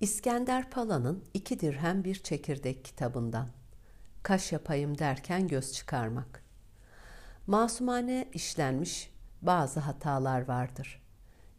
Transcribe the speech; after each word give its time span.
İskender 0.00 0.70
Pala'nın 0.70 1.24
iki 1.34 1.60
dirhem 1.60 2.04
bir 2.04 2.14
çekirdek 2.14 2.84
kitabından. 2.84 3.48
Kaş 4.22 4.52
yapayım 4.52 4.98
derken 4.98 5.48
göz 5.48 5.72
çıkarmak. 5.72 6.44
Masumane 7.46 8.28
işlenmiş 8.32 9.10
bazı 9.42 9.80
hatalar 9.80 10.48
vardır. 10.48 11.02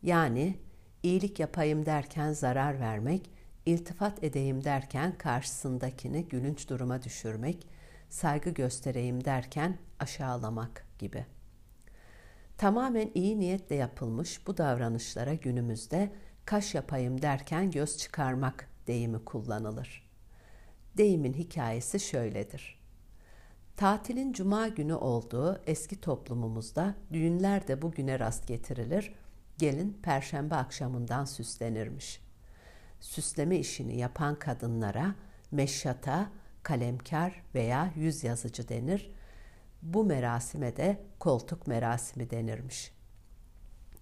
Yani 0.04 0.58
iyilik 1.04 1.40
yapayım 1.40 1.86
derken 1.86 2.32
zarar 2.34 2.80
vermek, 2.80 3.30
iltifat 3.66 4.24
edeyim 4.24 4.64
derken 4.64 5.18
karşısındakini 5.18 6.28
gülünç 6.28 6.70
duruma 6.70 7.04
düşürmek, 7.04 7.68
saygı 8.10 8.50
göstereyim 8.50 9.26
derken 9.26 9.78
aşağılamak 10.00 10.86
gibi. 11.00 11.26
Tamamen 12.58 13.12
iyi 13.14 13.40
niyetle 13.40 13.76
yapılmış 13.76 14.48
bu 14.48 14.58
davranışlara 14.58 15.34
günümüzde 15.34 16.12
kaş 16.52 16.76
yapayım 16.76 17.22
derken 17.22 17.72
göz 17.72 17.98
çıkarmak 17.98 18.68
deyimi 18.88 19.26
kullanılır. 19.26 20.10
Deyimin 20.98 21.34
hikayesi 21.34 22.00
şöyledir. 22.00 22.80
Tatilin 23.78 24.34
cuma 24.34 24.68
günü 24.68 24.94
olduğu 24.94 25.62
eski 25.68 26.02
toplumumuzda 26.02 26.96
düğünler 27.14 27.68
de 27.68 27.82
bugüne 27.82 28.20
rast 28.20 28.48
getirilir, 28.48 29.14
gelin 29.58 30.00
perşembe 30.04 30.56
akşamından 30.56 31.26
süslenirmiş. 31.26 32.22
Süsleme 33.00 33.58
işini 33.58 33.98
yapan 33.98 34.40
kadınlara 34.40 35.16
meşyata, 35.52 36.30
kalemkar 36.64 37.44
veya 37.56 37.92
yüz 37.96 38.24
yazıcı 38.24 38.70
denir. 38.70 39.12
Bu 39.82 40.04
merasime 40.04 40.78
de 40.78 41.02
koltuk 41.20 41.68
merasimi 41.68 42.30
denirmiş.'' 42.30 43.01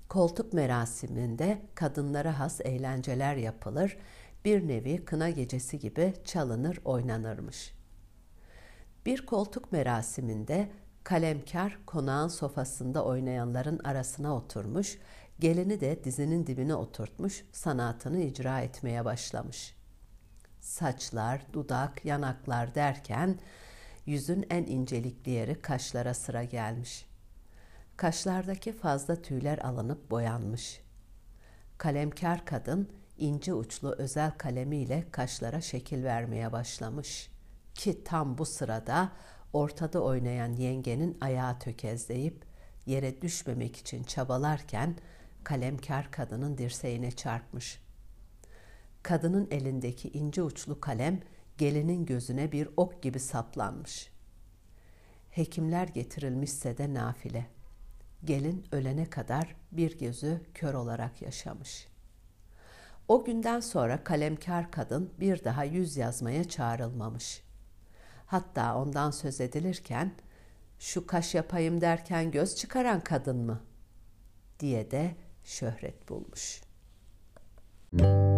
Koltuk 0.10 0.54
merasiminde 0.54 1.62
kadınlara 1.76 2.40
has 2.40 2.62
eğlenceler 2.62 3.36
yapılır, 3.36 3.98
bir 4.46 4.68
nevi 4.68 5.06
kına 5.06 5.30
gecesi 5.30 5.80
gibi 5.80 6.14
çalınır, 6.26 6.80
oynanırmış. 6.86 7.74
Bir 9.06 9.26
koltuk 9.26 9.72
merasiminde 9.72 10.70
kalemkar 11.04 11.78
konağın 11.86 12.28
sofasında 12.28 13.06
oynayanların 13.06 13.80
arasına 13.84 14.36
oturmuş, 14.36 14.98
gelini 15.40 15.82
de 15.82 16.04
dizinin 16.04 16.48
dibine 16.48 16.76
oturtmuş, 16.76 17.46
sanatını 17.52 18.22
icra 18.22 18.62
etmeye 18.62 19.06
başlamış. 19.06 19.76
Saçlar, 20.62 21.42
dudak, 21.54 22.06
yanaklar 22.06 22.76
derken 22.76 23.40
yüzün 24.06 24.46
en 24.50 24.64
incelikli 24.64 25.32
yeri 25.32 25.62
kaşlara 25.62 26.14
sıra 26.14 26.44
gelmiş. 26.44 27.09
Kaşlardaki 28.00 28.74
fazla 28.74 29.22
tüyler 29.22 29.58
alınıp 29.58 30.12
boyanmış. 30.12 30.82
Kalemkar 31.78 32.46
kadın 32.46 32.90
ince 33.18 33.54
uçlu 33.54 33.96
özel 33.98 34.32
kalemiyle 34.32 35.06
kaşlara 35.12 35.62
şekil 35.62 36.04
vermeye 36.04 36.52
başlamış. 36.52 37.32
Ki 37.76 38.04
tam 38.04 38.38
bu 38.38 38.46
sırada 38.46 39.12
ortada 39.54 40.04
oynayan 40.04 40.54
yengenin 40.54 41.18
ayağı 41.22 41.60
tökezleyip 41.60 42.46
yere 42.86 43.22
düşmemek 43.22 43.78
için 43.78 44.04
çabalarken 44.04 44.96
kalemkar 45.44 46.12
kadının 46.12 46.58
dirseğine 46.58 47.12
çarpmış. 47.12 47.82
Kadının 49.04 49.48
elindeki 49.52 50.10
ince 50.10 50.44
uçlu 50.44 50.80
kalem 50.80 51.20
gelinin 51.58 52.06
gözüne 52.06 52.52
bir 52.52 52.70
ok 52.78 53.04
gibi 53.04 53.20
saplanmış. 53.20 54.10
Hekimler 55.30 55.88
getirilmişse 55.88 56.78
de 56.78 56.94
nafile.'' 56.94 57.59
Gelin 58.26 58.66
ölene 58.72 59.10
kadar 59.10 59.56
bir 59.72 60.00
gözü 60.00 60.42
kör 60.54 60.74
olarak 60.74 61.22
yaşamış. 61.22 61.88
O 63.08 63.24
günden 63.24 63.60
sonra 63.60 64.04
kalemkar 64.04 64.72
kadın 64.72 65.14
bir 65.20 65.44
daha 65.44 65.64
yüz 65.64 65.98
yazmaya 65.98 66.50
çağrılmamış. 66.50 67.44
Hatta 68.26 68.76
ondan 68.76 69.12
söz 69.12 69.42
edilirken 69.42 70.12
şu 70.80 71.08
kaş 71.08 71.36
yapayım 71.36 71.82
derken 71.82 72.32
göz 72.32 72.56
çıkaran 72.56 73.02
kadın 73.02 73.38
mı 73.38 73.62
diye 74.60 74.92
de 74.92 75.16
şöhret 75.44 76.10
bulmuş. 76.10 76.62
Müzik 77.92 78.29